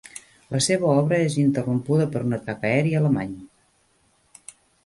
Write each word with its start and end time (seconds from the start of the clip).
La 0.53 0.61
seva 0.67 0.87
obra 1.01 1.19
és 1.25 1.35
interrompuda 1.43 2.09
per 2.15 2.23
un 2.31 2.35
atac 2.39 2.67
aeri 2.71 2.97
alemany. 3.03 3.37